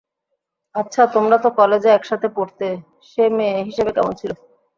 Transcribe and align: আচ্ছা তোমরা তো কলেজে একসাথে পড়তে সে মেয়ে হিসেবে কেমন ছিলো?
আচ্ছা 0.75 1.01
তোমরা 1.15 1.37
তো 1.43 1.49
কলেজে 1.59 1.89
একসাথে 1.91 2.27
পড়তে 2.35 2.67
সে 3.09 3.23
মেয়ে 3.37 3.57
হিসেবে 3.67 3.91
কেমন 3.95 4.13
ছিলো? 4.19 4.35